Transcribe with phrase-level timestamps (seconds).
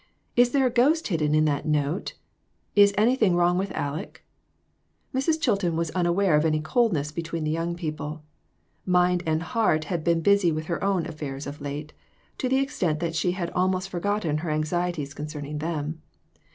[0.35, 2.15] Is there a ghost hidden in that note?
[2.75, 4.23] Is anything wrong with Aleck?"
[5.13, 5.39] Mrs.
[5.39, 8.23] Chilton was unaware of any coldness between the young peo ple.
[8.83, 11.93] Mind and heart had been busy with her own affairs of late,
[12.39, 16.01] to the extent that she had almost forgotten her anxieties concerning them.